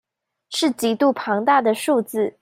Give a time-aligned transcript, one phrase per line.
[0.49, 2.35] 是極度龐大的數字